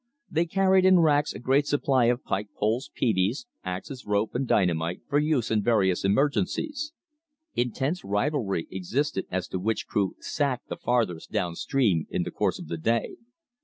They 0.31 0.47
carried 0.47 0.83
in 0.83 1.01
racks 1.01 1.31
a 1.31 1.37
great 1.37 1.67
supply 1.67 2.05
of 2.05 2.23
pike 2.23 2.47
poles, 2.57 2.89
peaveys, 2.95 3.45
axes, 3.63 4.03
rope 4.03 4.33
and 4.33 4.47
dynamite, 4.47 5.01
for 5.07 5.19
use 5.19 5.51
in 5.51 5.61
various 5.61 6.03
emergencies. 6.03 6.91
Intense 7.53 8.03
rivalry 8.03 8.67
existed 8.71 9.27
as 9.29 9.47
to 9.49 9.59
which 9.59 9.85
crew 9.85 10.15
"sacked" 10.19 10.69
the 10.69 10.77
farthest 10.77 11.31
down 11.31 11.53
stream 11.53 12.07
in 12.09 12.23
the 12.23 12.31
course 12.31 12.57
of 12.57 12.67
the 12.67 12.77
day. 12.77 13.17